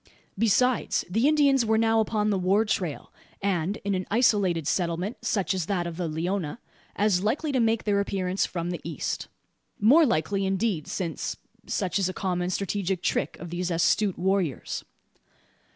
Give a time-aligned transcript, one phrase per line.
[0.35, 5.53] Besides, the Indians were now upon the war trail; and, in an isolated settlement such
[5.53, 6.57] as that of the Leona,
[6.95, 9.27] as likely to make their appearance from the east.
[9.79, 11.37] More likely, indeed, since
[11.67, 14.83] such is a common strategic trick of these astute warriors.